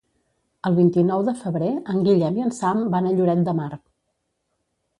El 0.69 0.77
vint-i-nou 0.79 1.25
de 1.27 1.35
febrer 1.41 1.69
en 1.93 2.01
Guillem 2.09 2.41
i 2.41 2.45
en 2.47 2.55
Sam 2.63 2.81
van 2.97 3.11
a 3.11 3.15
Lloret 3.21 3.47
de 3.51 3.57
Mar. 3.61 3.71